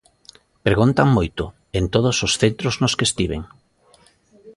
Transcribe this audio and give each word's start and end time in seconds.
Preguntan 0.67 1.07
moito, 1.17 1.43
en 1.77 1.85
todos 1.93 2.17
os 2.27 2.33
centros 2.41 2.75
nos 2.81 2.93
que 2.97 3.07
estiven. 3.09 3.41